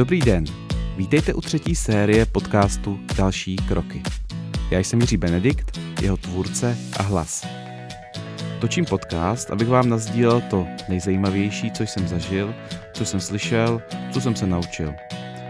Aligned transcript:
Dobrý 0.00 0.20
den, 0.20 0.44
vítejte 0.96 1.34
u 1.34 1.40
třetí 1.40 1.74
série 1.74 2.26
podcastu 2.26 3.00
Další 3.16 3.56
kroky. 3.56 4.02
Já 4.70 4.78
jsem 4.78 5.00
Jiří 5.00 5.16
Benedikt, 5.16 5.80
jeho 6.02 6.16
tvůrce 6.16 6.76
a 6.98 7.02
hlas. 7.02 7.46
Točím 8.60 8.84
podcast, 8.84 9.50
abych 9.50 9.68
vám 9.68 9.88
nazdílel 9.88 10.42
to 10.50 10.66
nejzajímavější, 10.88 11.70
co 11.70 11.82
jsem 11.82 12.08
zažil, 12.08 12.54
co 12.92 13.04
jsem 13.04 13.20
slyšel, 13.20 13.82
co 14.10 14.20
jsem 14.20 14.36
se 14.36 14.46
naučil. 14.46 14.94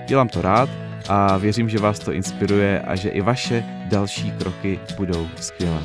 Dělám 0.09 0.29
to 0.29 0.43
rád 0.43 0.71
a 1.09 1.37
věřím, 1.37 1.69
že 1.69 1.79
vás 1.79 1.99
to 1.99 2.13
inspiruje 2.13 2.81
a 2.81 2.97
že 2.97 3.09
i 3.09 3.21
vaše 3.21 3.65
další 3.91 4.33
kroky 4.33 4.81
budou 4.97 5.29
skvělé. 5.41 5.83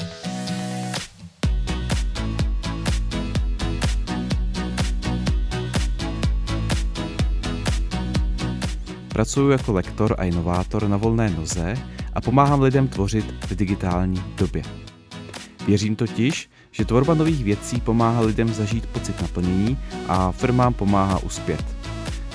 Pracuji 9.15 9.49
jako 9.51 9.73
lektor 9.73 10.15
a 10.17 10.23
inovátor 10.23 10.87
na 10.87 10.97
volné 10.97 11.29
noze 11.29 11.73
a 12.13 12.21
pomáhám 12.21 12.61
lidem 12.61 12.87
tvořit 12.87 13.33
v 13.47 13.55
digitální 13.55 14.23
době. 14.37 14.63
Věřím 15.67 15.95
totiž, 15.95 16.49
že 16.71 16.85
tvorba 16.85 17.13
nových 17.13 17.43
věcí 17.43 17.81
pomáhá 17.81 18.21
lidem 18.21 18.53
zažít 18.53 18.85
pocit 18.85 19.21
naplnění 19.21 19.77
a 20.07 20.31
firmám 20.31 20.73
pomáhá 20.73 21.19
uspět. 21.19 21.65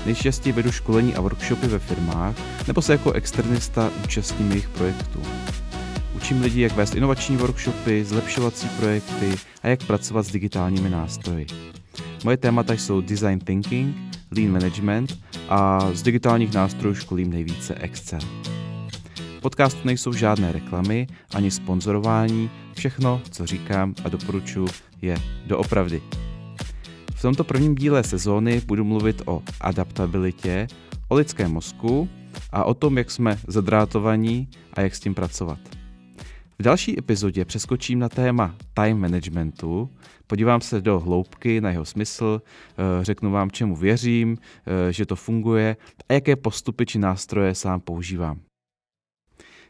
Nejčastěji 0.07 0.53
vedu 0.53 0.73
školení 0.73 1.15
a 1.15 1.21
workshopy 1.21 1.67
ve 1.67 1.79
firmách 1.79 2.37
nebo 2.67 2.83
se 2.83 2.93
jako 2.93 3.13
externista 3.13 3.91
účastním 4.05 4.51
jejich 4.51 4.69
projektů. 4.69 5.23
Učím 6.17 6.41
lidi, 6.41 6.61
jak 6.61 6.77
vést 6.77 6.95
inovační 6.95 7.37
workshopy, 7.37 8.05
zlepšovací 8.05 8.69
projekty 8.69 9.35
a 9.63 9.69
jak 9.69 9.85
pracovat 9.85 10.23
s 10.23 10.33
digitálními 10.33 10.91
nástroji. 10.91 11.47
Moje 12.25 12.37
témata 12.37 12.73
jsou 12.73 13.01
design 13.01 13.39
thinking, 13.39 14.10
lean 14.37 14.53
management 14.53 15.19
a 15.49 15.91
z 15.95 16.03
digitálních 16.03 16.55
nástrojů 16.55 16.95
školím 16.95 17.31
nejvíce 17.31 17.75
Excel. 17.75 18.21
Podcastu 19.43 19.81
nejsou 19.85 20.13
žádné 20.13 20.53
reklamy 20.53 21.07
ani 21.35 21.51
sponzorování, 21.51 22.51
všechno, 22.77 23.23
co 23.31 23.47
říkám 23.47 23.95
a 24.05 24.09
doporučuji, 24.09 24.69
je 25.03 25.17
doopravdy. 25.47 26.03
V 27.15 27.23
tomto 27.23 27.45
prvním 27.45 27.75
díle 27.75 28.05
sezóny 28.05 28.63
budu 28.67 28.85
mluvit 28.85 29.23
o 29.27 29.43
adaptabilitě, 29.61 30.67
o 31.09 31.15
lidském 31.15 31.53
mozku 31.53 32.09
a 32.53 32.65
o 32.65 32.75
tom, 32.75 32.99
jak 32.99 33.11
jsme 33.11 33.39
zadrátovaní 33.47 34.49
a 34.75 34.81
jak 34.81 34.95
s 34.95 35.01
tím 35.01 35.15
pracovat. 35.15 35.59
V 36.61 36.63
další 36.63 36.99
epizodě 36.99 37.45
přeskočím 37.45 37.99
na 37.99 38.09
téma 38.09 38.57
time 38.75 38.99
managementu, 38.99 39.91
podívám 40.27 40.61
se 40.61 40.81
do 40.81 41.01
hloubky 41.01 41.61
na 41.61 41.71
jeho 41.71 41.85
smysl, 41.85 42.43
eh, 42.45 43.05
řeknu 43.05 43.31
vám, 43.31 43.51
čemu 43.51 43.77
věřím, 43.77 44.39
eh, 44.39 44.93
že 44.93 45.07
to 45.07 45.17
funguje 45.17 45.77
a 46.09 46.13
jaké 46.13 46.37
postupy 46.37 46.87
či 46.87 46.99
nástroje 46.99 47.55
sám 47.55 47.81
používám. 47.81 48.41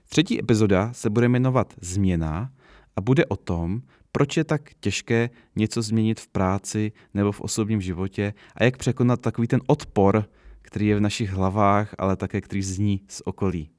Třetí 0.09 0.41
epizoda 0.41 0.93
se 0.93 1.11
bude 1.11 1.29
jmenovat 1.29 1.75
Změna 1.81 2.51
a 2.97 3.01
bude 3.01 3.27
o 3.27 3.37
tom, 3.37 3.83
proč 4.13 4.37
je 4.37 4.45
tak 4.45 4.71
těžké 4.81 5.31
něco 5.57 5.83
změnit 5.83 6.21
v 6.21 6.29
práci 6.29 6.93
nebo 7.15 7.33
v 7.33 7.41
osobním 7.41 7.81
životě 7.81 8.35
a 8.55 8.65
jak 8.65 8.77
překonat 8.77 9.21
takový 9.21 9.49
ten 9.49 9.61
odpor, 9.67 10.25
který 10.63 10.87
je 10.87 10.97
v 10.97 11.01
našich 11.01 11.31
hlavách, 11.31 11.95
ale 11.99 12.17
také 12.17 12.41
který 12.41 12.63
zní 12.63 13.01
z 13.09 13.23
okolí. 13.25 13.71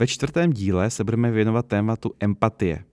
Ve 0.00 0.06
čtvrtém 0.06 0.52
díle 0.52 0.90
se 0.90 1.04
budeme 1.04 1.30
věnovat 1.30 1.66
tématu 1.66 2.14
empatie. 2.20 2.84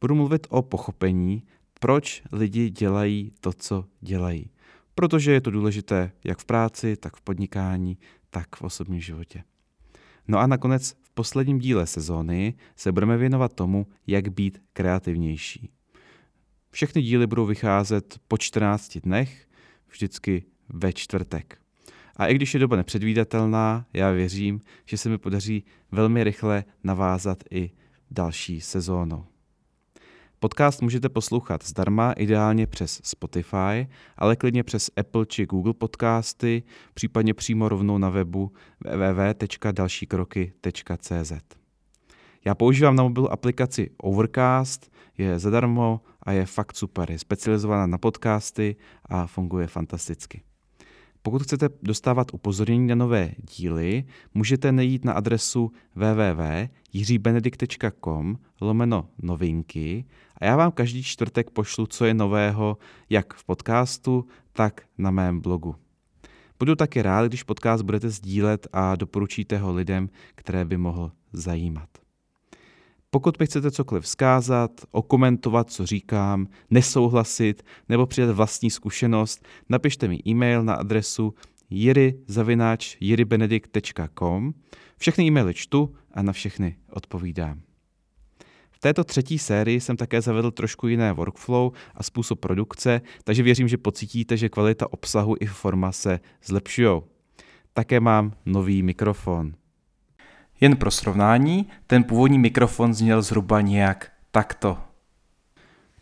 Budu 0.00 0.14
mluvit 0.14 0.46
o 0.50 0.62
pochopení, 0.62 1.42
proč 1.80 2.22
lidi 2.32 2.70
dělají 2.70 3.32
to, 3.40 3.52
co 3.52 3.84
dělají. 4.00 4.50
Protože 4.94 5.32
je 5.32 5.40
to 5.40 5.50
důležité 5.50 6.12
jak 6.24 6.38
v 6.38 6.44
práci, 6.44 6.96
tak 6.96 7.16
v 7.16 7.20
podnikání, 7.20 7.98
tak 8.30 8.56
v 8.56 8.62
osobním 8.62 9.00
životě. 9.00 9.44
No 10.28 10.38
a 10.38 10.46
nakonec 10.46 10.92
v 11.02 11.10
posledním 11.10 11.58
díle 11.58 11.86
sezóny 11.86 12.54
se 12.76 12.92
budeme 12.92 13.16
věnovat 13.16 13.52
tomu, 13.54 13.86
jak 14.06 14.28
být 14.28 14.62
kreativnější. 14.72 15.70
Všechny 16.70 17.02
díly 17.02 17.26
budou 17.26 17.46
vycházet 17.46 18.18
po 18.28 18.38
14 18.38 18.98
dnech, 18.98 19.48
vždycky 19.88 20.44
ve 20.68 20.92
čtvrtek. 20.92 21.61
A 22.22 22.26
i 22.26 22.34
když 22.34 22.54
je 22.54 22.60
doba 22.60 22.76
nepředvídatelná, 22.76 23.86
já 23.92 24.10
věřím, 24.10 24.60
že 24.84 24.98
se 24.98 25.08
mi 25.08 25.18
podaří 25.18 25.64
velmi 25.92 26.24
rychle 26.24 26.64
navázat 26.84 27.44
i 27.50 27.70
další 28.10 28.60
sezónu. 28.60 29.24
Podcast 30.38 30.82
můžete 30.82 31.08
poslouchat 31.08 31.66
zdarma, 31.66 32.12
ideálně 32.12 32.66
přes 32.66 33.00
Spotify, 33.04 33.88
ale 34.16 34.36
klidně 34.36 34.62
přes 34.62 34.90
Apple 34.96 35.26
či 35.26 35.46
Google 35.46 35.74
podcasty, 35.74 36.62
případně 36.94 37.34
přímo 37.34 37.68
rovnou 37.68 37.98
na 37.98 38.10
webu 38.10 38.52
www.dalšíkroky.cz. 38.80 41.32
Já 42.44 42.54
používám 42.54 42.96
na 42.96 43.02
mobilu 43.02 43.32
aplikaci 43.32 43.90
Overcast, 43.96 44.92
je 45.18 45.38
zadarmo 45.38 46.00
a 46.22 46.32
je 46.32 46.46
fakt 46.46 46.76
super. 46.76 47.10
Je 47.10 47.18
specializovaná 47.18 47.86
na 47.86 47.98
podcasty 47.98 48.76
a 49.04 49.26
funguje 49.26 49.66
fantasticky. 49.66 50.42
Pokud 51.22 51.42
chcete 51.42 51.68
dostávat 51.82 52.34
upozornění 52.34 52.86
na 52.86 52.94
nové 52.94 53.30
díly, 53.56 54.04
můžete 54.34 54.72
nejít 54.72 55.04
na 55.04 55.12
adresu 55.12 55.72
www.jiřibenedikt.com 55.94 58.36
lomeno 58.60 59.08
novinky 59.22 60.04
a 60.36 60.44
já 60.44 60.56
vám 60.56 60.72
každý 60.72 61.02
čtvrtek 61.02 61.50
pošlu, 61.50 61.86
co 61.86 62.04
je 62.04 62.14
nového, 62.14 62.78
jak 63.10 63.34
v 63.34 63.44
podcastu, 63.44 64.26
tak 64.52 64.82
na 64.98 65.10
mém 65.10 65.40
blogu. 65.40 65.74
Budu 66.58 66.76
taky 66.76 67.02
rád, 67.02 67.26
když 67.26 67.42
podcast 67.42 67.84
budete 67.84 68.10
sdílet 68.10 68.66
a 68.72 68.96
doporučíte 68.96 69.58
ho 69.58 69.72
lidem, 69.72 70.08
které 70.34 70.64
by 70.64 70.76
mohl 70.76 71.12
zajímat. 71.32 72.01
Pokud 73.14 73.40
mi 73.40 73.46
chcete 73.46 73.70
cokoliv 73.70 74.04
vzkázat, 74.04 74.70
okomentovat, 74.90 75.70
co 75.70 75.86
říkám, 75.86 76.46
nesouhlasit 76.70 77.62
nebo 77.88 78.06
přidat 78.06 78.32
vlastní 78.32 78.70
zkušenost, 78.70 79.46
napište 79.68 80.08
mi 80.08 80.18
e-mail 80.26 80.64
na 80.64 80.74
adresu 80.74 81.34
jiry.jirybenedikt.com. 81.70 84.54
Všechny 84.96 85.24
e-maily 85.24 85.54
čtu 85.54 85.94
a 86.12 86.22
na 86.22 86.32
všechny 86.32 86.76
odpovídám. 86.90 87.60
V 88.70 88.78
této 88.78 89.04
třetí 89.04 89.38
sérii 89.38 89.80
jsem 89.80 89.96
také 89.96 90.20
zavedl 90.20 90.50
trošku 90.50 90.88
jiné 90.88 91.12
workflow 91.12 91.72
a 91.94 92.02
způsob 92.02 92.40
produkce, 92.40 93.00
takže 93.24 93.42
věřím, 93.42 93.68
že 93.68 93.78
pocítíte, 93.78 94.36
že 94.36 94.48
kvalita 94.48 94.92
obsahu 94.92 95.36
i 95.40 95.46
forma 95.46 95.92
se 95.92 96.20
zlepšují. 96.44 97.00
Také 97.72 98.00
mám 98.00 98.32
nový 98.46 98.82
mikrofon. 98.82 99.52
Jen 100.60 100.76
pro 100.76 100.90
srovnání, 100.90 101.66
ten 101.86 102.04
původní 102.04 102.38
mikrofon 102.38 102.94
zněl 102.94 103.22
zhruba 103.22 103.60
nějak 103.60 104.12
takto. 104.30 104.78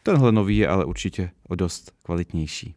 Tenhle 0.03 0.33
nový 0.33 0.57
je 0.57 0.69
ale 0.69 0.85
určitě 0.85 1.31
o 1.49 1.55
dost 1.55 1.93
kvalitnější. 2.03 2.75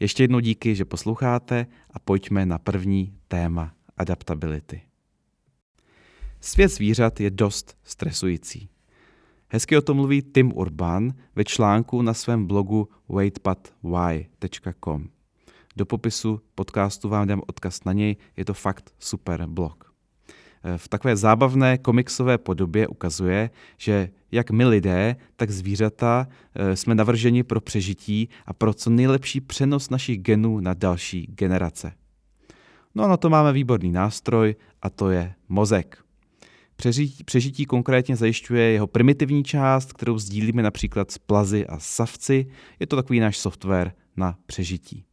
Ještě 0.00 0.22
jednou 0.22 0.40
díky, 0.40 0.74
že 0.74 0.84
posloucháte 0.84 1.66
a 1.90 1.98
pojďme 1.98 2.46
na 2.46 2.58
první 2.58 3.14
téma 3.28 3.74
adaptability. 3.96 4.82
Svět 6.40 6.68
zvířat 6.68 7.20
je 7.20 7.30
dost 7.30 7.76
stresující. 7.84 8.68
Hezky 9.48 9.76
o 9.76 9.82
tom 9.82 9.96
mluví 9.96 10.22
Tim 10.22 10.52
Urban 10.54 11.12
ve 11.36 11.44
článku 11.44 12.02
na 12.02 12.14
svém 12.14 12.46
blogu 12.46 12.88
waitbutwhy.com. 13.08 15.08
Do 15.76 15.86
popisu 15.86 16.40
podcastu 16.54 17.08
vám 17.08 17.28
dám 17.28 17.42
odkaz 17.46 17.84
na 17.84 17.92
něj, 17.92 18.16
je 18.36 18.44
to 18.44 18.54
fakt 18.54 18.94
super 18.98 19.46
blog 19.46 19.89
v 20.76 20.88
takové 20.88 21.16
zábavné 21.16 21.78
komiksové 21.78 22.38
podobě 22.38 22.88
ukazuje, 22.88 23.50
že 23.78 24.10
jak 24.32 24.50
my 24.50 24.64
lidé, 24.64 25.16
tak 25.36 25.50
zvířata 25.50 26.28
eh, 26.54 26.76
jsme 26.76 26.94
navrženi 26.94 27.42
pro 27.42 27.60
přežití 27.60 28.28
a 28.46 28.52
pro 28.52 28.74
co 28.74 28.90
nejlepší 28.90 29.40
přenos 29.40 29.90
našich 29.90 30.18
genů 30.18 30.60
na 30.60 30.74
další 30.74 31.26
generace. 31.26 31.92
No 32.94 33.04
a 33.04 33.08
na 33.08 33.16
to 33.16 33.30
máme 33.30 33.52
výborný 33.52 33.92
nástroj 33.92 34.54
a 34.82 34.90
to 34.90 35.10
je 35.10 35.34
mozek. 35.48 36.04
Přežití, 36.76 37.24
přežití 37.24 37.66
konkrétně 37.66 38.16
zajišťuje 38.16 38.70
jeho 38.70 38.86
primitivní 38.86 39.44
část, 39.44 39.92
kterou 39.92 40.18
sdílíme 40.18 40.62
například 40.62 41.10
s 41.10 41.18
plazy 41.18 41.66
a 41.66 41.78
savci. 41.78 42.46
Je 42.80 42.86
to 42.86 42.96
takový 42.96 43.20
náš 43.20 43.38
software 43.38 43.92
na 44.16 44.38
přežití. 44.46 45.04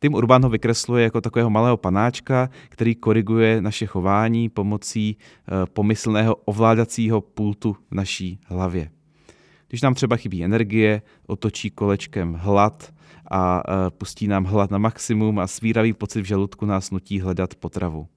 Tim 0.00 0.14
Urban 0.14 0.42
ho 0.42 0.50
vykresluje 0.50 1.04
jako 1.04 1.20
takového 1.20 1.50
malého 1.50 1.76
panáčka, 1.76 2.50
který 2.68 2.94
koriguje 2.94 3.62
naše 3.62 3.86
chování 3.86 4.48
pomocí 4.48 5.16
eh, 5.18 5.66
pomyslného 5.72 6.34
ovládacího 6.34 7.20
pultu 7.20 7.72
v 7.72 7.94
naší 7.94 8.40
hlavě. 8.44 8.90
Když 9.68 9.82
nám 9.82 9.94
třeba 9.94 10.16
chybí 10.16 10.44
energie, 10.44 11.02
otočí 11.26 11.70
kolečkem 11.70 12.34
hlad 12.34 12.94
a 13.30 13.62
eh, 13.68 13.90
pustí 13.90 14.28
nám 14.28 14.44
hlad 14.44 14.70
na 14.70 14.78
maximum 14.78 15.38
a 15.38 15.46
svíravý 15.46 15.92
pocit 15.92 16.22
v 16.22 16.24
žaludku 16.24 16.66
nás 16.66 16.90
nutí 16.90 17.20
hledat 17.20 17.54
potravu. 17.54 18.08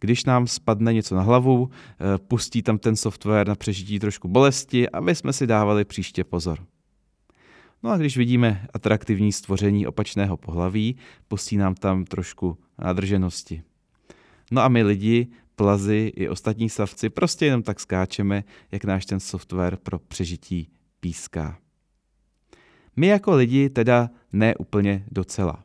Když 0.00 0.24
nám 0.24 0.46
spadne 0.46 0.92
něco 0.92 1.14
na 1.14 1.22
hlavu, 1.22 1.70
eh, 1.70 2.18
pustí 2.18 2.62
tam 2.62 2.78
ten 2.78 2.96
software 2.96 3.48
na 3.48 3.54
přežití 3.54 3.98
trošku 3.98 4.28
bolesti, 4.28 4.88
aby 4.88 5.14
jsme 5.14 5.32
si 5.32 5.46
dávali 5.46 5.84
příště 5.84 6.24
pozor. 6.24 6.58
No 7.82 7.90
a 7.90 7.96
když 7.96 8.16
vidíme 8.16 8.66
atraktivní 8.74 9.32
stvoření 9.32 9.86
opačného 9.86 10.36
pohlaví, 10.36 10.96
pustí 11.28 11.56
nám 11.56 11.74
tam 11.74 12.04
trošku 12.04 12.58
nadrženosti. 12.78 13.62
No 14.50 14.62
a 14.62 14.68
my 14.68 14.82
lidi, 14.82 15.28
plazy 15.56 16.12
i 16.16 16.28
ostatní 16.28 16.70
savci 16.70 17.10
prostě 17.10 17.46
jenom 17.46 17.62
tak 17.62 17.80
skáčeme, 17.80 18.44
jak 18.72 18.84
náš 18.84 19.06
ten 19.06 19.20
software 19.20 19.76
pro 19.76 19.98
přežití 19.98 20.70
píská. 21.00 21.58
My 22.96 23.06
jako 23.06 23.34
lidi 23.34 23.70
teda 23.70 24.10
ne 24.32 24.54
úplně 24.54 25.04
docela. 25.10 25.64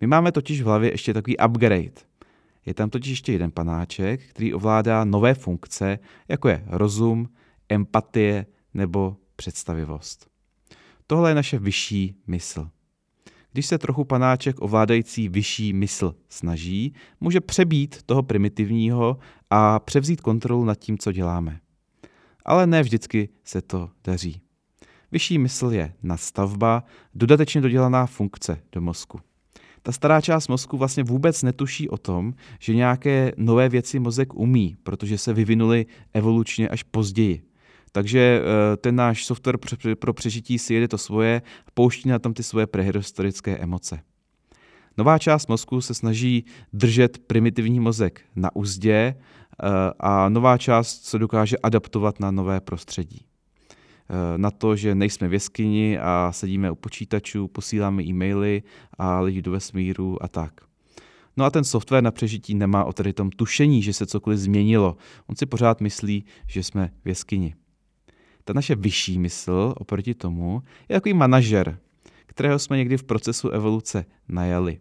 My 0.00 0.06
máme 0.06 0.32
totiž 0.32 0.60
v 0.60 0.64
hlavě 0.64 0.90
ještě 0.90 1.14
takový 1.14 1.36
upgrade. 1.38 2.00
Je 2.66 2.74
tam 2.74 2.90
totiž 2.90 3.10
ještě 3.10 3.32
jeden 3.32 3.50
panáček, 3.50 4.26
který 4.26 4.54
ovládá 4.54 5.04
nové 5.04 5.34
funkce, 5.34 5.98
jako 6.28 6.48
je 6.48 6.64
rozum, 6.66 7.28
empatie 7.68 8.46
nebo 8.74 9.16
představivost. 9.36 10.29
Tohle 11.10 11.30
je 11.30 11.34
naše 11.34 11.58
vyšší 11.58 12.14
mysl. 12.26 12.70
Když 13.52 13.66
se 13.66 13.78
trochu 13.78 14.04
panáček 14.04 14.56
ovládající 14.60 15.28
vyšší 15.28 15.72
mysl 15.72 16.14
snaží, 16.28 16.94
může 17.20 17.40
přebít 17.40 18.02
toho 18.02 18.22
primitivního 18.22 19.18
a 19.50 19.78
převzít 19.78 20.20
kontrolu 20.20 20.64
nad 20.64 20.74
tím, 20.74 20.98
co 20.98 21.12
děláme. 21.12 21.60
Ale 22.44 22.66
ne 22.66 22.82
vždycky 22.82 23.28
se 23.44 23.62
to 23.62 23.90
daří. 24.04 24.40
Vyšší 25.12 25.38
mysl 25.38 25.72
je 25.72 25.94
nastavba, 26.02 26.84
dodatečně 27.14 27.60
dodělaná 27.60 28.06
funkce 28.06 28.62
do 28.72 28.80
mozku. 28.80 29.20
Ta 29.82 29.92
stará 29.92 30.20
část 30.20 30.48
mozku 30.48 30.76
vlastně 30.76 31.02
vůbec 31.02 31.42
netuší 31.42 31.88
o 31.88 31.98
tom, 31.98 32.34
že 32.58 32.74
nějaké 32.74 33.32
nové 33.36 33.68
věci 33.68 33.98
mozek 33.98 34.34
umí, 34.34 34.76
protože 34.82 35.18
se 35.18 35.32
vyvinuly 35.32 35.86
evolučně 36.12 36.68
až 36.68 36.82
později. 36.82 37.49
Takže 37.92 38.42
eh, 38.42 38.76
ten 38.76 38.96
náš 38.96 39.24
software 39.24 39.58
pro 39.98 40.14
přežití 40.14 40.58
si 40.58 40.74
jede 40.74 40.88
to 40.88 40.98
svoje, 40.98 41.42
pouští 41.74 42.08
na 42.08 42.18
tam 42.18 42.34
ty 42.34 42.42
svoje 42.42 42.66
prehistorické 42.66 43.56
emoce. 43.56 44.00
Nová 44.96 45.18
část 45.18 45.48
mozku 45.48 45.80
se 45.80 45.94
snaží 45.94 46.44
držet 46.72 47.18
primitivní 47.18 47.80
mozek 47.80 48.20
na 48.36 48.56
úzdě 48.56 48.92
eh, 48.92 49.66
a 50.00 50.28
nová 50.28 50.58
část 50.58 51.04
se 51.04 51.18
dokáže 51.18 51.58
adaptovat 51.58 52.20
na 52.20 52.30
nové 52.30 52.60
prostředí. 52.60 53.24
Eh, 54.10 54.38
na 54.38 54.50
to, 54.50 54.76
že 54.76 54.94
nejsme 54.94 55.28
v 55.28 55.32
jeskyni 55.32 55.98
a 55.98 56.32
sedíme 56.32 56.70
u 56.70 56.74
počítačů, 56.74 57.48
posíláme 57.48 58.02
e-maily 58.02 58.62
a 58.98 59.20
lidi 59.20 59.42
do 59.42 59.50
vesmíru 59.50 60.22
a 60.24 60.28
tak. 60.28 60.60
No 61.36 61.44
a 61.44 61.50
ten 61.50 61.64
software 61.64 62.02
na 62.02 62.10
přežití 62.10 62.54
nemá 62.54 62.84
o 62.84 62.92
tady 62.92 63.12
tom 63.12 63.30
tušení, 63.30 63.82
že 63.82 63.92
se 63.92 64.06
cokoliv 64.06 64.38
změnilo. 64.38 64.96
On 65.26 65.36
si 65.36 65.46
pořád 65.46 65.80
myslí, 65.80 66.24
že 66.46 66.62
jsme 66.62 66.90
v 67.04 67.08
jeskyni. 67.08 67.54
Ta 68.50 68.54
naše 68.54 68.74
vyšší 68.74 69.18
mysl 69.18 69.74
oproti 69.76 70.14
tomu 70.14 70.62
je 70.88 70.96
takový 70.96 71.14
manažer, 71.14 71.78
kterého 72.26 72.58
jsme 72.58 72.76
někdy 72.76 72.96
v 72.96 73.04
procesu 73.04 73.48
evoluce 73.48 74.04
najali. 74.28 74.78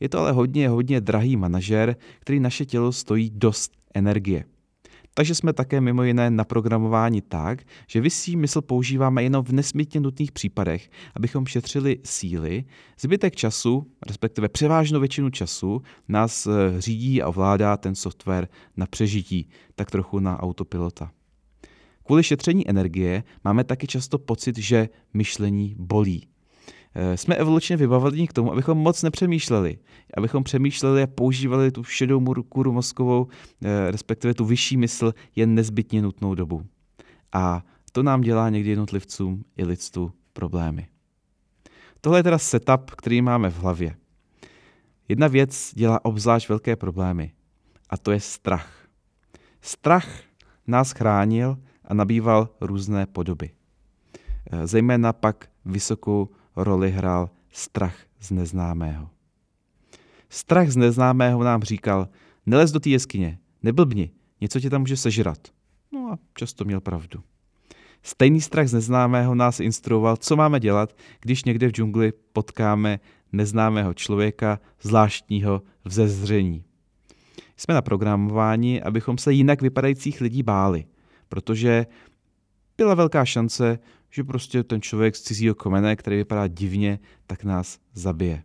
Je 0.00 0.08
to 0.08 0.18
ale 0.18 0.32
hodně, 0.32 0.68
hodně 0.68 1.00
drahý 1.00 1.36
manažer, 1.36 1.96
který 2.20 2.40
naše 2.40 2.64
tělo 2.64 2.92
stojí 2.92 3.30
dost 3.34 3.72
energie. 3.94 4.44
Takže 5.14 5.34
jsme 5.34 5.52
také 5.52 5.80
mimo 5.80 6.02
jiné 6.02 6.30
naprogramováni 6.30 7.22
tak, 7.22 7.62
že 7.86 8.00
vysí 8.00 8.36
mysl 8.36 8.60
používáme 8.60 9.22
jenom 9.22 9.44
v 9.44 9.52
nesmítně 9.52 10.00
nutných 10.00 10.32
případech, 10.32 10.90
abychom 11.14 11.46
šetřili 11.46 11.98
síly. 12.04 12.64
Zbytek 13.00 13.36
času, 13.36 13.86
respektive 14.06 14.48
převážnou 14.48 15.00
většinu 15.00 15.30
času, 15.30 15.82
nás 16.08 16.46
eh, 16.46 16.80
řídí 16.80 17.22
a 17.22 17.28
ovládá 17.28 17.76
ten 17.76 17.94
software 17.94 18.48
na 18.76 18.86
přežití, 18.86 19.48
tak 19.74 19.90
trochu 19.90 20.18
na 20.18 20.42
autopilota. 20.42 21.10
Kvůli 22.06 22.22
šetření 22.22 22.70
energie 22.70 23.24
máme 23.44 23.64
taky 23.64 23.86
často 23.86 24.18
pocit, 24.18 24.58
že 24.58 24.88
myšlení 25.14 25.74
bolí. 25.78 26.28
Eh, 26.94 27.16
jsme 27.16 27.34
evolučně 27.34 27.76
vybaveni 27.76 28.28
k 28.28 28.32
tomu, 28.32 28.52
abychom 28.52 28.78
moc 28.78 29.02
nepřemýšleli. 29.02 29.78
Abychom 30.16 30.44
přemýšleli 30.44 31.02
a 31.02 31.06
používali 31.06 31.70
tu 31.70 31.84
šedou 31.84 32.24
kůru 32.48 32.72
mozkovou, 32.72 33.26
eh, 33.62 33.90
respektive 33.90 34.34
tu 34.34 34.44
vyšší 34.44 34.76
mysl, 34.76 35.14
jen 35.36 35.54
nezbytně 35.54 36.02
nutnou 36.02 36.34
dobu. 36.34 36.62
A 37.32 37.64
to 37.92 38.02
nám 38.02 38.20
dělá 38.20 38.50
někdy 38.50 38.70
jednotlivcům 38.70 39.44
i 39.56 39.64
lidstvu 39.64 40.12
problémy. 40.32 40.86
Tohle 42.00 42.18
je 42.18 42.22
teda 42.22 42.38
setup, 42.38 42.90
který 42.90 43.22
máme 43.22 43.50
v 43.50 43.58
hlavě. 43.58 43.96
Jedna 45.08 45.28
věc 45.28 45.72
dělá 45.74 46.04
obzvlášť 46.04 46.48
velké 46.48 46.76
problémy 46.76 47.32
a 47.90 47.96
to 47.96 48.12
je 48.12 48.20
strach. 48.20 48.88
Strach 49.60 50.08
nás 50.66 50.92
chránil 50.92 51.56
a 51.86 51.94
nabýval 51.94 52.48
různé 52.60 53.06
podoby. 53.06 53.50
Eh, 54.50 54.66
zejména 54.66 55.12
pak 55.12 55.48
vysokou 55.64 56.28
roli 56.56 56.90
hrál 56.90 57.30
strach 57.50 57.96
z 58.20 58.30
neznámého. 58.30 59.10
Strach 60.28 60.68
z 60.68 60.76
neznámého 60.76 61.44
nám 61.44 61.62
říkal, 61.62 62.08
nelez 62.46 62.72
do 62.72 62.80
té 62.80 62.88
jeskyně, 62.88 63.38
neblbni, 63.62 64.10
něco 64.40 64.60
tě 64.60 64.70
tam 64.70 64.80
může 64.80 64.96
sežrat. 64.96 65.38
No 65.92 66.12
a 66.12 66.18
často 66.34 66.64
měl 66.64 66.80
pravdu. 66.80 67.22
Stejný 68.02 68.40
strach 68.40 68.68
z 68.68 68.72
neznámého 68.72 69.34
nás 69.34 69.60
instruoval, 69.60 70.16
co 70.16 70.36
máme 70.36 70.60
dělat, 70.60 70.96
když 71.20 71.44
někde 71.44 71.68
v 71.68 71.70
džungli 71.70 72.12
potkáme 72.32 73.00
neznámého 73.32 73.94
člověka, 73.94 74.60
zvláštního 74.82 75.62
vzezření. 75.84 76.64
Jsme 77.56 77.74
na 77.74 77.82
programování, 77.82 78.82
abychom 78.82 79.18
se 79.18 79.32
jinak 79.32 79.62
vypadajících 79.62 80.20
lidí 80.20 80.42
báli, 80.42 80.84
protože 81.28 81.86
byla 82.76 82.94
velká 82.94 83.24
šance, 83.24 83.78
že 84.10 84.24
prostě 84.24 84.62
ten 84.62 84.82
člověk 84.82 85.16
z 85.16 85.22
cizího 85.22 85.54
komene, 85.54 85.96
který 85.96 86.16
vypadá 86.16 86.46
divně, 86.46 86.98
tak 87.26 87.44
nás 87.44 87.78
zabije. 87.94 88.42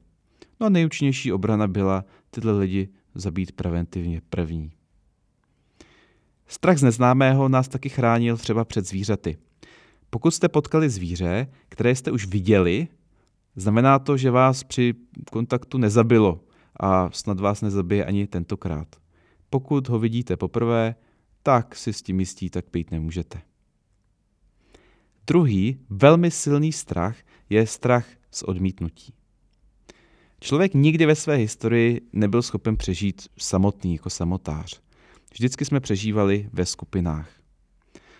No 0.59 0.67
a 0.67 0.69
nejúčinnější 0.69 1.33
obrana 1.33 1.67
byla 1.67 2.05
tyhle 2.29 2.57
lidi 2.57 2.89
zabít 3.15 3.51
preventivně 3.51 4.21
první. 4.29 4.71
Strach 6.47 6.77
z 6.77 6.83
neznámého 6.83 7.49
nás 7.49 7.67
taky 7.67 7.89
chránil 7.89 8.37
třeba 8.37 8.65
před 8.65 8.85
zvířaty. 8.85 9.37
Pokud 10.09 10.31
jste 10.31 10.49
potkali 10.49 10.89
zvíře, 10.89 11.47
které 11.69 11.95
jste 11.95 12.11
už 12.11 12.27
viděli, 12.27 12.87
znamená 13.55 13.99
to, 13.99 14.17
že 14.17 14.31
vás 14.31 14.63
při 14.63 14.93
kontaktu 15.31 15.77
nezabilo 15.77 16.43
a 16.79 17.09
snad 17.11 17.39
vás 17.39 17.61
nezabije 17.61 18.05
ani 18.05 18.27
tentokrát. 18.27 18.87
Pokud 19.49 19.89
ho 19.89 19.99
vidíte 19.99 20.37
poprvé, 20.37 20.95
tak 21.43 21.75
si 21.75 21.93
s 21.93 22.01
tím 22.01 22.19
jistí 22.19 22.49
tak 22.49 22.65
pít 22.65 22.91
nemůžete. 22.91 23.41
Druhý, 25.27 25.79
velmi 25.89 26.31
silný 26.31 26.71
strach 26.71 27.15
je 27.49 27.67
strach 27.67 28.05
z 28.31 28.43
odmítnutí. 28.43 29.13
Člověk 30.39 30.73
nikdy 30.73 31.05
ve 31.05 31.15
své 31.15 31.35
historii 31.35 32.01
nebyl 32.13 32.41
schopen 32.41 32.77
přežít 32.77 33.27
samotný 33.37 33.93
jako 33.93 34.09
samotář. 34.09 34.81
Vždycky 35.33 35.65
jsme 35.65 35.79
přežívali 35.79 36.49
ve 36.53 36.65
skupinách. 36.65 37.29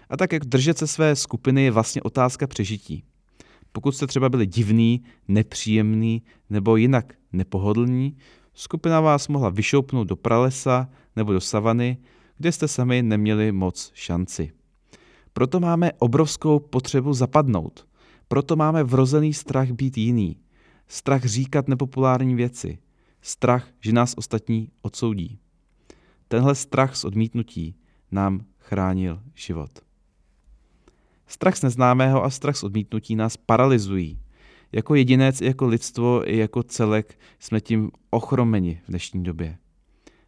A 0.10 0.18
tak 0.18 0.34
jak 0.34 0.46
držet 0.46 0.78
se 0.78 0.88
své 0.88 1.16
skupiny 1.16 1.64
je 1.64 1.72
vlastně 1.72 2.02
otázka 2.02 2.48
přežití. 2.48 3.04
Pokud 3.72 3.96
jste 3.96 4.08
třeba 4.08 4.30
byli 4.30 4.46
divný, 4.46 5.04
nepříjemný 5.28 6.24
nebo 6.50 6.76
jinak 6.76 7.14
nepohodlní, 7.32 8.18
skupina 8.54 9.02
vás 9.02 9.28
mohla 9.28 9.50
vyšoupnout 9.50 10.08
do 10.08 10.16
pralesa 10.16 10.90
nebo 11.16 11.34
do 11.34 11.42
savany, 11.42 11.98
kde 12.42 12.52
jste 12.52 12.68
sami 12.68 13.04
neměli 13.04 13.52
moc 13.52 13.92
šanci. 13.94 14.52
Proto 15.34 15.60
máme 15.60 15.92
obrovskou 16.00 16.60
potřebu 16.60 17.14
zapadnout. 17.14 17.88
Proto 18.28 18.56
máme 18.56 18.84
vrozený 18.84 19.34
strach 19.34 19.72
být 19.72 19.98
jiný. 19.98 20.38
Strach 20.88 21.26
říkat 21.26 21.68
nepopulární 21.68 22.36
věci. 22.36 22.78
Strach, 23.22 23.68
že 23.80 23.94
nás 23.94 24.14
ostatní 24.18 24.70
odsoudí. 24.82 25.40
Tenhle 26.28 26.56
strach 26.56 26.96
z 26.96 27.06
odmítnutí 27.06 27.76
nám 28.12 28.46
chránil 28.60 29.22
život. 29.36 29.72
Strach 31.28 31.56
z 31.56 31.62
neznámého 31.62 32.24
a 32.24 32.30
strach 32.30 32.58
z 32.58 32.64
odmítnutí 32.64 33.16
nás 33.16 33.38
paralyzují. 33.38 34.20
Jako 34.72 34.96
jedinec, 34.96 35.42
jako 35.42 35.68
lidstvo 35.68 36.32
i 36.32 36.38
jako 36.38 36.64
celek 36.64 37.20
jsme 37.40 37.62
tím 37.62 37.92
ochromeni 38.10 38.82
v 38.86 38.90
dnešní 38.90 39.24
době. 39.24 39.58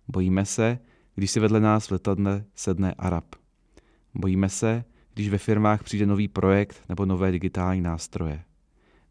Bojíme 0.07 0.45
se, 0.45 0.79
když 1.15 1.31
si 1.31 1.39
vedle 1.39 1.59
nás 1.59 1.87
v 1.87 1.91
letadle 1.91 2.45
sedne 2.55 2.93
Arab. 2.93 3.35
Bojíme 4.13 4.49
se, 4.49 4.85
když 5.13 5.29
ve 5.29 5.37
firmách 5.37 5.83
přijde 5.83 6.05
nový 6.05 6.27
projekt 6.27 6.83
nebo 6.89 7.05
nové 7.05 7.31
digitální 7.31 7.81
nástroje. 7.81 8.43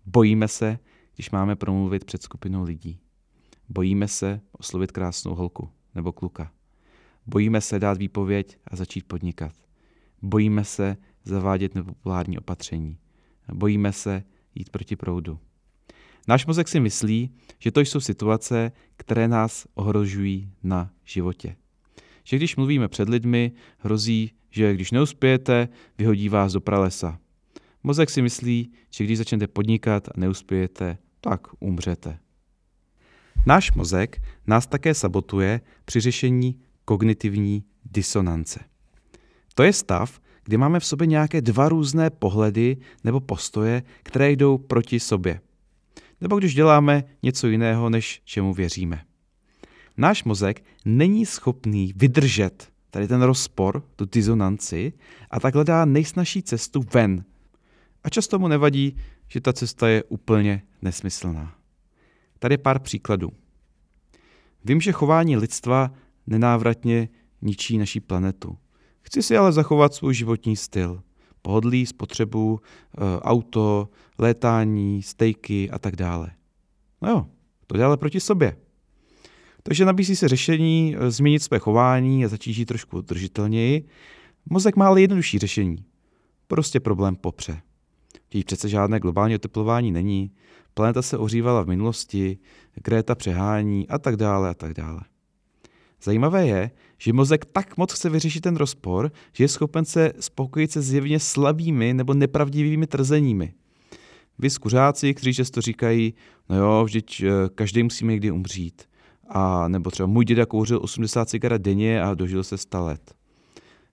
Bojíme 0.06 0.48
se, 0.48 0.78
když 1.14 1.30
máme 1.30 1.56
promluvit 1.56 2.04
před 2.04 2.22
skupinou 2.22 2.62
lidí. 2.62 3.00
Bojíme 3.68 4.08
se 4.08 4.40
oslovit 4.52 4.92
krásnou 4.92 5.34
holku 5.34 5.70
nebo 5.94 6.12
kluka. 6.12 6.52
Bojíme 7.26 7.60
se 7.60 7.78
dát 7.78 7.98
výpověď 7.98 8.58
a 8.66 8.76
začít 8.76 9.06
podnikat. 9.06 9.52
Bojíme 10.22 10.64
se 10.64 10.96
zavádět 11.24 11.74
nepopulární 11.74 12.38
opatření. 12.38 12.98
Bojíme 13.52 13.92
se 13.92 14.24
jít 14.54 14.70
proti 14.70 14.96
proudu. 14.96 15.38
Náš 16.28 16.46
mozek 16.46 16.68
si 16.68 16.80
myslí, 16.80 17.30
že 17.58 17.70
to 17.70 17.80
jsou 17.80 18.00
situace, 18.00 18.72
které 18.96 19.28
nás 19.28 19.66
ohrožují 19.74 20.52
na 20.62 20.90
životě. 21.04 21.56
Že 22.24 22.36
když 22.36 22.56
mluvíme 22.56 22.88
před 22.88 23.08
lidmi, 23.08 23.52
hrozí, 23.78 24.32
že 24.50 24.74
když 24.74 24.90
neuspějete, 24.90 25.68
vyhodí 25.98 26.28
vás 26.28 26.52
do 26.52 26.60
pralesa. 26.60 27.18
Mozek 27.82 28.10
si 28.10 28.22
myslí, 28.22 28.72
že 28.90 29.04
když 29.04 29.18
začnete 29.18 29.46
podnikat 29.46 30.08
a 30.08 30.12
neuspějete, 30.16 30.98
tak 31.20 31.40
umřete. 31.60 32.18
Náš 33.46 33.72
mozek 33.72 34.22
nás 34.46 34.66
také 34.66 34.94
sabotuje 34.94 35.60
při 35.84 36.00
řešení 36.00 36.60
kognitivní 36.84 37.64
disonance. 37.84 38.60
To 39.54 39.62
je 39.62 39.72
stav, 39.72 40.20
kdy 40.44 40.56
máme 40.56 40.80
v 40.80 40.84
sobě 40.84 41.06
nějaké 41.06 41.40
dva 41.40 41.68
různé 41.68 42.10
pohledy 42.10 42.76
nebo 43.04 43.20
postoje, 43.20 43.82
které 44.02 44.32
jdou 44.32 44.58
proti 44.58 45.00
sobě. 45.00 45.40
Nebo 46.20 46.38
když 46.38 46.54
děláme 46.54 47.04
něco 47.22 47.48
jiného, 47.48 47.90
než 47.90 48.22
čemu 48.24 48.54
věříme. 48.54 49.04
Náš 49.96 50.24
mozek 50.24 50.64
není 50.84 51.26
schopný 51.26 51.92
vydržet 51.96 52.72
tady 52.92 53.08
ten 53.08 53.22
rozpor, 53.22 53.82
tu 53.96 54.04
disonanci 54.04 54.92
a 55.30 55.40
tak 55.40 55.54
hledá 55.54 55.84
nejsnažší 55.84 56.42
cestu 56.42 56.80
ven. 56.94 57.24
A 58.04 58.08
často 58.08 58.38
mu 58.38 58.48
nevadí, 58.48 58.96
že 59.28 59.40
ta 59.40 59.52
cesta 59.52 59.88
je 59.88 60.02
úplně 60.02 60.62
nesmyslná. 60.82 61.54
Tady 62.38 62.52
je 62.52 62.58
pár 62.58 62.78
příkladů. 62.78 63.30
Vím, 64.64 64.80
že 64.80 64.92
chování 64.92 65.36
lidstva 65.36 65.90
nenávratně 66.26 67.08
ničí 67.42 67.78
naší 67.78 68.00
planetu. 68.00 68.58
Chci 69.02 69.22
si 69.22 69.36
ale 69.36 69.52
zachovat 69.52 69.94
svůj 69.94 70.14
životní 70.14 70.56
styl. 70.56 71.02
Pohodlí, 71.42 71.86
spotřebu, 71.86 72.60
eh, 72.60 73.20
auto, 73.20 73.88
létání, 74.18 75.02
stejky 75.02 75.70
a 75.70 75.78
tak 75.78 75.96
dále. 75.96 76.30
No 77.02 77.10
jo, 77.10 77.26
to 77.66 77.76
dělá 77.76 77.96
proti 77.96 78.20
sobě. 78.20 78.56
Takže 79.62 79.84
nabízí 79.84 80.16
se 80.16 80.28
řešení 80.28 80.96
eh, 80.98 81.10
změnit 81.10 81.42
své 81.42 81.58
chování 81.58 82.24
a 82.24 82.28
začít 82.28 82.52
žít 82.52 82.64
trošku 82.64 82.98
udržitelněji. 82.98 83.86
Mozek 84.50 84.76
má 84.76 84.86
ale 84.86 85.00
jednodušší 85.00 85.38
řešení. 85.38 85.84
Prostě 86.46 86.80
problém 86.80 87.16
popře. 87.16 87.60
Teď 88.28 88.44
přece 88.44 88.68
žádné 88.68 89.00
globální 89.00 89.34
oteplování 89.34 89.92
není, 89.92 90.30
planeta 90.74 91.02
se 91.02 91.18
ohřívala 91.18 91.62
v 91.62 91.66
minulosti, 91.66 92.38
Greta 92.74 93.14
přehání 93.14 93.88
a 93.88 93.98
tak 93.98 94.16
dále 94.16 94.50
a 94.50 94.54
tak 94.54 94.74
dále. 94.74 95.00
Zajímavé 96.02 96.46
je, 96.46 96.70
že 96.98 97.12
mozek 97.12 97.44
tak 97.44 97.76
moc 97.76 97.92
chce 97.92 98.10
vyřešit 98.10 98.40
ten 98.40 98.56
rozpor, 98.56 99.12
že 99.32 99.44
je 99.44 99.48
schopen 99.48 99.84
se 99.84 100.12
spokojit 100.20 100.72
se 100.72 100.82
zjevně 100.82 101.20
slabými 101.20 101.94
nebo 101.94 102.14
nepravdivými 102.14 102.86
trzeními. 102.86 103.54
Vy 104.38 104.50
skuřáci, 104.50 105.14
kteří 105.14 105.34
často 105.34 105.60
říkají, 105.60 106.14
no 106.48 106.56
jo, 106.56 106.84
vždyť 106.84 107.22
eh, 107.22 107.30
každý 107.54 107.82
musíme 107.82 108.12
někdy 108.12 108.30
umřít. 108.30 108.82
A 109.28 109.68
nebo 109.68 109.90
třeba 109.90 110.06
můj 110.06 110.24
děda 110.24 110.46
kouřil 110.46 110.80
80 110.82 111.28
cigaret 111.28 111.62
denně 111.62 112.02
a 112.02 112.14
dožil 112.14 112.44
se 112.44 112.58
100 112.58 112.84
let. 112.84 113.14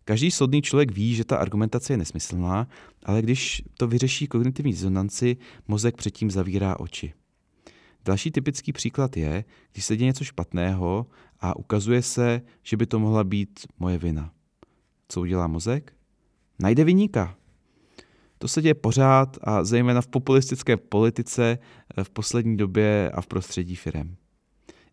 Každý 0.05 0.31
soudný 0.31 0.61
člověk 0.61 0.91
ví, 0.91 1.15
že 1.15 1.25
ta 1.25 1.37
argumentace 1.37 1.93
je 1.93 1.97
nesmyslná, 1.97 2.67
ale 3.05 3.21
když 3.21 3.63
to 3.77 3.87
vyřeší 3.87 4.27
kognitivní 4.27 4.71
disonanci, 4.71 5.37
mozek 5.67 5.97
předtím 5.97 6.31
zavírá 6.31 6.79
oči. 6.79 7.13
Další 8.05 8.31
typický 8.31 8.73
příklad 8.73 9.17
je, 9.17 9.43
když 9.71 9.85
se 9.85 9.97
děje 9.97 10.05
něco 10.05 10.23
špatného 10.23 11.07
a 11.39 11.55
ukazuje 11.55 12.01
se, 12.01 12.41
že 12.63 12.77
by 12.77 12.85
to 12.85 12.99
mohla 12.99 13.23
být 13.23 13.59
moje 13.79 13.97
vina. 13.97 14.31
Co 15.09 15.21
udělá 15.21 15.47
mozek? 15.47 15.93
Najde 16.59 16.83
viníka. 16.83 17.35
To 18.37 18.47
se 18.47 18.61
děje 18.61 18.73
pořád 18.73 19.37
a 19.41 19.63
zejména 19.63 20.01
v 20.01 20.07
populistické 20.07 20.77
politice 20.77 21.59
eh, 21.97 22.03
v 22.03 22.09
poslední 22.09 22.57
době 22.57 23.11
a 23.13 23.21
v 23.21 23.27
prostředí 23.27 23.75
firem. 23.75 24.15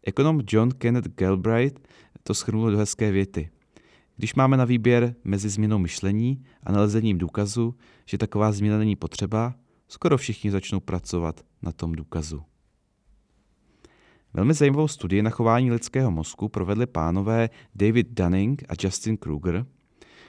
Ekonom 0.07 0.41
John 0.49 0.71
Kenneth 0.71 1.09
Galbraith 1.09 1.81
to 2.23 2.35
schrnul 2.35 2.71
do 2.71 2.79
hezké 2.79 3.13
věty. 3.13 3.51
Když 4.17 4.35
máme 4.35 4.57
na 4.57 4.65
výběr 4.65 5.15
mezi 5.25 5.49
změnou 5.49 5.79
myšlení 5.79 6.45
a 6.63 6.73
nalezením 6.73 7.19
důkazu, 7.19 7.75
že 8.05 8.19
taková 8.19 8.53
změna 8.53 8.79
není 8.79 8.97
potřeba, 8.97 9.55
skoro 9.89 10.17
všichni 10.19 10.51
začnou 10.51 10.81
pracovat 10.81 11.41
na 11.63 11.73
tom 11.73 11.93
důkazu. 11.93 12.43
Velmi 14.35 14.55
zajímavou 14.55 14.89
studii 14.89 15.23
na 15.23 15.31
chování 15.31 15.71
lidského 15.71 16.11
mozku 16.11 16.49
provedli 16.49 16.87
pánové 16.87 17.51
David 17.75 18.07
Dunning 18.11 18.63
a 18.69 18.75
Justin 18.83 19.17
Kruger. 19.17 19.67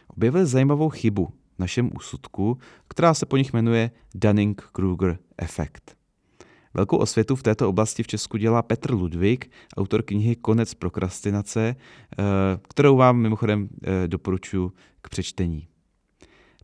Objevili 0.08 0.46
zajímavou 0.46 0.90
chybu 0.90 1.26
v 1.56 1.60
našem 1.60 1.92
úsudku, 1.96 2.58
která 2.88 3.14
se 3.14 3.26
po 3.26 3.38
nich 3.38 3.54
jmenuje 3.54 3.92
Dunning-Kruger 4.16 5.18
efekt. 5.38 5.97
Velkou 6.78 6.98
osvětu 6.98 7.36
v 7.36 7.44
této 7.44 7.70
oblasti 7.70 8.04
v 8.04 8.08
Česku 8.08 8.38
dělá 8.38 8.62
Petr 8.62 8.94
Ludvík, 8.94 9.52
autor 9.78 10.04
knihy 10.04 10.36
Konec 10.36 10.74
prokrastinace, 10.74 11.76
eh, 11.76 12.24
kterou 12.70 12.98
vám 12.98 13.18
mimochodem 13.18 13.70
eh, 13.84 14.08
doporučuji 14.08 14.72
k 15.02 15.10
přečtení. 15.10 15.68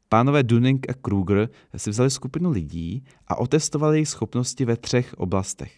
Pánové 0.09 0.43
Dunning 0.43 0.89
a 0.89 0.93
Kruger 0.93 1.49
si 1.77 1.89
vzali 1.89 2.09
skupinu 2.09 2.51
lidí 2.51 3.03
a 3.27 3.35
otestovali 3.35 3.97
jejich 3.97 4.09
schopnosti 4.09 4.65
ve 4.65 4.77
třech 4.77 5.13
oblastech. 5.13 5.73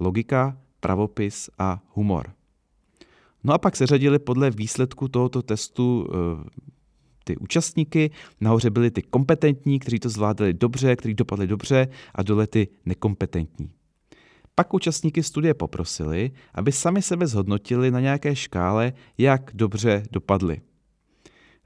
Logika, 0.00 0.58
pravopis 0.80 1.50
a 1.58 1.82
humor. 1.88 2.32
No 3.44 3.54
a 3.54 3.58
pak 3.58 3.76
se 3.76 3.86
řadili 3.86 4.18
podle 4.18 4.50
výsledku 4.50 5.08
tohoto 5.08 5.42
testu 5.42 6.08
eh, 6.10 6.16
ty 7.26 7.36
účastníky. 7.36 8.10
Nahoře 8.40 8.70
byli 8.70 8.90
ty 8.90 9.02
kompetentní, 9.02 9.78
kteří 9.78 9.98
to 9.98 10.08
zvládali 10.08 10.54
dobře, 10.54 10.96
kteří 10.96 11.14
dopadli 11.14 11.46
dobře 11.46 11.88
a 12.14 12.22
dole 12.22 12.46
ty 12.46 12.68
nekompetentní. 12.84 13.70
Pak 14.54 14.74
účastníky 14.74 15.22
studie 15.22 15.54
poprosili, 15.54 16.30
aby 16.54 16.72
sami 16.72 17.02
sebe 17.02 17.26
zhodnotili 17.26 17.90
na 17.90 18.00
nějaké 18.00 18.36
škále, 18.36 18.92
jak 19.18 19.50
dobře 19.54 20.02
dopadli. 20.10 20.60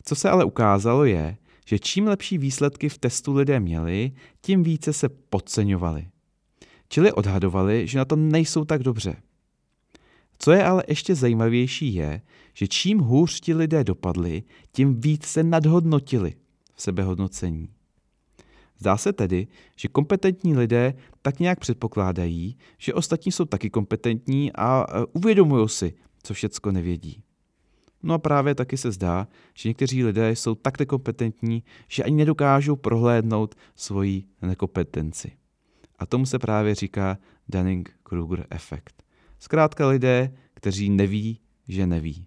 Co 0.04 0.14
se 0.14 0.30
ale 0.30 0.44
ukázalo 0.44 1.04
je, 1.04 1.36
že 1.66 1.78
čím 1.78 2.06
lepší 2.06 2.38
výsledky 2.38 2.88
v 2.88 2.98
testu 2.98 3.34
lidé 3.34 3.60
měli, 3.60 4.12
tím 4.40 4.62
více 4.62 4.92
se 4.92 5.08
podceňovali. 5.08 6.06
Čili 6.88 7.12
odhadovali, 7.12 7.86
že 7.86 7.98
na 7.98 8.04
tom 8.04 8.28
nejsou 8.28 8.64
tak 8.64 8.82
dobře. 8.82 9.16
Co 10.42 10.52
je 10.52 10.64
ale 10.64 10.82
ještě 10.88 11.14
zajímavější 11.14 11.94
je, 11.94 12.22
že 12.54 12.68
čím 12.68 12.98
hůř 12.98 13.40
ti 13.40 13.54
lidé 13.54 13.84
dopadli, 13.84 14.42
tím 14.72 15.00
víc 15.00 15.26
se 15.26 15.42
nadhodnotili 15.42 16.34
v 16.74 16.82
sebehodnocení. 16.82 17.68
Zdá 18.78 18.96
se 18.96 19.12
tedy, 19.12 19.46
že 19.76 19.88
kompetentní 19.88 20.56
lidé 20.56 20.94
tak 21.22 21.40
nějak 21.40 21.60
předpokládají, 21.60 22.56
že 22.78 22.94
ostatní 22.94 23.32
jsou 23.32 23.44
taky 23.44 23.70
kompetentní 23.70 24.52
a 24.52 24.86
e, 24.88 25.06
uvědomují 25.12 25.68
si, 25.68 25.94
co 26.22 26.34
všecko 26.34 26.72
nevědí. 26.72 27.22
No 28.02 28.14
a 28.14 28.18
právě 28.18 28.54
taky 28.54 28.76
se 28.76 28.92
zdá, 28.92 29.28
že 29.54 29.68
někteří 29.68 30.04
lidé 30.04 30.30
jsou 30.30 30.54
tak 30.54 30.78
nekompetentní, 30.78 31.64
že 31.88 32.04
ani 32.04 32.16
nedokážou 32.16 32.76
prohlédnout 32.76 33.54
svoji 33.76 34.24
nekompetenci. 34.42 35.32
A 35.98 36.06
tomu 36.06 36.26
se 36.26 36.38
právě 36.38 36.74
říká 36.74 37.18
Dunning-Kruger 37.52 38.44
efekt. 38.50 39.02
Zkrátka 39.40 39.88
lidé, 39.88 40.32
kteří 40.54 40.90
neví, 40.90 41.40
že 41.68 41.86
neví. 41.86 42.26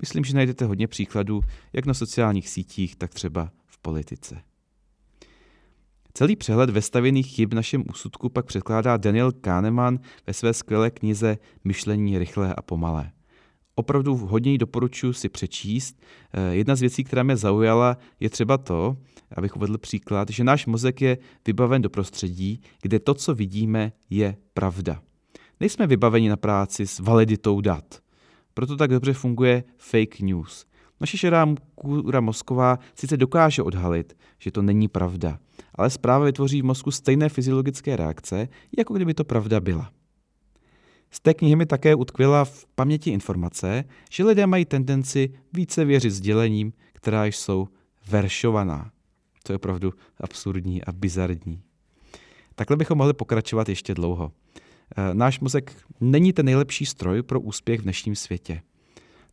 Myslím, 0.00 0.24
že 0.24 0.34
najdete 0.34 0.64
hodně 0.64 0.88
příkladů, 0.88 1.40
jak 1.72 1.86
na 1.86 1.94
sociálních 1.94 2.48
sítích, 2.48 2.96
tak 2.96 3.14
třeba 3.14 3.50
v 3.66 3.78
politice. 3.78 4.42
Celý 6.14 6.36
přehled 6.36 6.70
vestavěných 6.70 7.26
chyb 7.26 7.54
našem 7.54 7.84
úsudku 7.90 8.28
pak 8.28 8.46
předkládá 8.46 8.96
Daniel 8.96 9.32
Kahneman 9.32 9.98
ve 10.26 10.32
své 10.32 10.54
skvělé 10.54 10.90
knize 10.90 11.38
Myšlení 11.64 12.18
rychlé 12.18 12.54
a 12.54 12.62
pomalé. 12.62 13.12
Opravdu 13.74 14.16
hodně 14.16 14.52
ji 14.52 14.58
doporučuji 14.58 15.12
si 15.12 15.28
přečíst. 15.28 16.02
Eh, 16.32 16.54
jedna 16.54 16.76
z 16.76 16.80
věcí, 16.80 17.04
která 17.04 17.22
mě 17.22 17.36
zaujala, 17.36 17.98
je 18.20 18.30
třeba 18.30 18.58
to, 18.58 18.96
abych 19.36 19.56
uvedl 19.56 19.78
příklad, 19.78 20.30
že 20.30 20.44
náš 20.44 20.66
mozek 20.66 21.00
je 21.00 21.18
vybaven 21.46 21.82
do 21.82 21.90
prostředí, 21.90 22.60
kde 22.82 22.98
to, 22.98 23.14
co 23.14 23.34
vidíme, 23.34 23.92
je 24.10 24.36
pravda. 24.54 25.02
Nejsme 25.60 25.86
vybaveni 25.86 26.28
na 26.28 26.36
práci 26.36 26.86
s 26.86 26.98
validitou 26.98 27.60
dat. 27.60 28.00
Proto 28.54 28.76
tak 28.76 28.90
dobře 28.90 29.12
funguje 29.12 29.64
fake 29.76 30.20
news. 30.20 30.66
Naše 31.00 31.18
šedá 31.18 31.46
kůra 31.74 32.20
mozková 32.20 32.78
sice 32.94 33.16
dokáže 33.16 33.62
odhalit, 33.62 34.16
že 34.38 34.50
to 34.50 34.62
není 34.62 34.88
pravda, 34.88 35.38
ale 35.74 35.90
zpráva 35.90 36.24
vytvoří 36.24 36.62
v 36.62 36.64
mozku 36.64 36.90
stejné 36.90 37.28
fyziologické 37.28 37.96
reakce, 37.96 38.48
jako 38.78 38.94
kdyby 38.94 39.14
to 39.14 39.24
pravda 39.24 39.60
byla. 39.60 39.90
Z 41.10 41.20
té 41.20 41.34
knihy 41.34 41.56
mi 41.56 41.66
také 41.66 41.94
utkvěla 41.94 42.44
v 42.44 42.66
paměti 42.74 43.10
informace, 43.10 43.84
že 44.10 44.24
lidé 44.24 44.46
mají 44.46 44.64
tendenci 44.64 45.34
více 45.52 45.84
věřit 45.84 46.10
sdělením, 46.10 46.72
která 46.92 47.24
jsou 47.24 47.68
veršovaná. 48.08 48.90
To 49.42 49.52
je 49.52 49.56
opravdu 49.56 49.92
absurdní 50.20 50.84
a 50.84 50.92
bizarní. 50.92 51.62
Takhle 52.54 52.76
bychom 52.76 52.98
mohli 52.98 53.12
pokračovat 53.12 53.68
ještě 53.68 53.94
dlouho. 53.94 54.32
Eh, 54.96 55.14
náš 55.14 55.40
mozek 55.40 55.76
není 56.00 56.32
ten 56.32 56.46
nejlepší 56.46 56.86
stroj 56.86 57.22
pro 57.22 57.40
úspěch 57.40 57.80
v 57.80 57.82
dnešním 57.82 58.16
světě. 58.16 58.62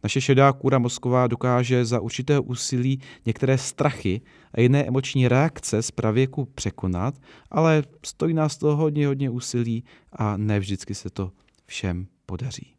Naše 0.03 0.21
šedá 0.21 0.53
kůra 0.53 0.79
mozková 0.79 1.27
dokáže 1.27 1.85
za 1.85 1.99
určitého 1.99 2.43
úsilí 2.43 3.01
některé 3.25 3.57
strachy 3.57 4.21
a 4.53 4.61
jiné 4.61 4.85
emoční 4.85 5.27
reakce 5.27 5.81
z 5.81 5.91
pravěku 5.91 6.45
překonat, 6.45 7.21
ale 7.51 7.83
stojí 8.05 8.33
nás 8.33 8.57
to 8.57 8.75
hodně, 8.75 9.07
hodně 9.07 9.29
úsilí 9.29 9.83
a 10.13 10.37
ne 10.37 10.59
vždycky 10.59 10.95
se 10.95 11.09
to 11.09 11.31
všem 11.65 12.07
podaří. 12.25 12.75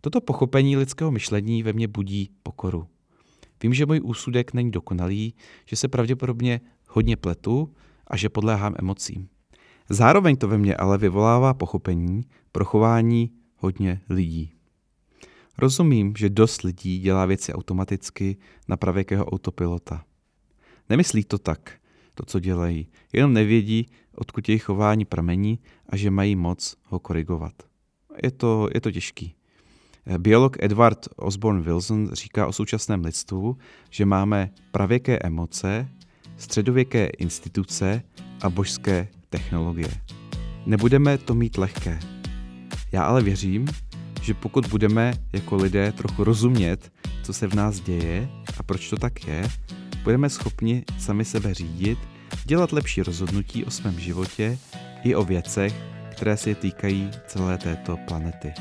Toto 0.00 0.20
pochopení 0.20 0.76
lidského 0.76 1.10
myšlení 1.10 1.62
ve 1.62 1.72
mně 1.72 1.88
budí 1.88 2.30
pokoru. 2.42 2.86
Vím, 3.62 3.74
že 3.74 3.86
můj 3.86 4.00
úsudek 4.04 4.54
není 4.54 4.70
dokonalý, 4.70 5.34
že 5.66 5.76
se 5.76 5.88
pravděpodobně 5.88 6.60
hodně 6.88 7.16
pletu 7.16 7.74
a 8.06 8.16
že 8.16 8.28
podléhám 8.28 8.74
emocím. 8.78 9.28
Zároveň 9.92 10.36
to 10.36 10.48
ve 10.48 10.58
mně 10.58 10.76
ale 10.76 10.98
vyvolává 10.98 11.54
pochopení 11.54 12.24
pro 12.52 12.64
chování 12.64 13.30
hodně 13.56 14.00
lidí. 14.08 14.52
Rozumím, 15.58 16.14
že 16.16 16.30
dost 16.30 16.62
lidí 16.62 16.98
dělá 16.98 17.26
věci 17.26 17.52
automaticky 17.52 18.36
na 18.68 18.76
pravěkého 18.76 19.24
autopilota. 19.24 20.04
Nemyslí 20.88 21.24
to 21.24 21.38
tak, 21.38 21.72
to, 22.14 22.24
co 22.26 22.40
dělají, 22.40 22.88
jenom 23.12 23.32
nevědí, 23.32 23.86
odkud 24.14 24.48
jejich 24.48 24.62
chování 24.62 25.04
pramení 25.04 25.58
a 25.88 25.96
že 25.96 26.10
mají 26.10 26.36
moc 26.36 26.76
ho 26.84 26.98
korigovat. 26.98 27.52
Je 28.22 28.30
to, 28.30 28.68
je 28.74 28.80
to 28.80 28.90
těžký. 28.90 29.34
Biolog 30.18 30.56
Edward 30.62 31.08
Osborne 31.16 31.60
Wilson 31.60 32.08
říká 32.12 32.46
o 32.46 32.52
současném 32.52 33.04
lidstvu, 33.04 33.56
že 33.90 34.06
máme 34.06 34.50
pravěké 34.70 35.18
emoce, 35.18 35.88
středověké 36.36 37.06
instituce 37.06 38.02
a 38.42 38.50
božské 38.50 39.08
technologie. 39.30 39.90
Nebudeme 40.66 41.18
to 41.18 41.34
mít 41.34 41.58
lehké. 41.58 41.98
Já 42.92 43.02
ale 43.02 43.22
věřím, 43.22 43.66
že 44.22 44.34
pokud 44.34 44.66
budeme 44.66 45.12
jako 45.32 45.56
lidé 45.56 45.92
trochu 45.92 46.24
rozumět, 46.24 46.92
co 47.22 47.32
se 47.32 47.46
v 47.46 47.54
nás 47.54 47.80
děje 47.80 48.28
a 48.58 48.62
proč 48.62 48.90
to 48.90 48.96
tak 48.96 49.26
je, 49.26 49.48
budeme 50.04 50.30
schopni 50.30 50.84
sami 50.98 51.24
sebe 51.24 51.54
řídit, 51.54 51.98
dělat 52.44 52.72
lepší 52.72 53.02
rozhodnutí 53.02 53.64
o 53.64 53.70
svém 53.70 54.00
životě 54.00 54.58
i 55.02 55.14
o 55.14 55.24
věcech, 55.24 55.74
které 56.10 56.36
se 56.36 56.54
týkají 56.54 57.10
celé 57.26 57.58
této 57.58 57.96
planety. 57.96 58.52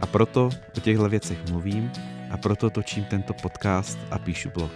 A 0.00 0.06
proto 0.06 0.50
o 0.76 0.80
těchto 0.80 1.08
věcech 1.08 1.50
mluvím 1.50 1.90
a 2.30 2.36
proto 2.36 2.70
točím 2.70 3.04
tento 3.04 3.34
podcast 3.34 3.98
a 4.10 4.18
píšu 4.18 4.50
blog. 4.54 4.72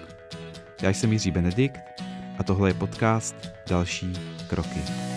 Já 0.82 0.90
jsem 0.90 1.12
Jiří 1.12 1.30
Benedikt 1.30 1.80
a 2.38 2.42
tohle 2.42 2.70
je 2.70 2.74
podcast 2.74 3.36
Další 3.66 4.12
kroky. 4.48 5.13